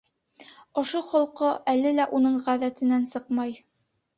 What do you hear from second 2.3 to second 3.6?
ғәҙәтенән сыҡмай.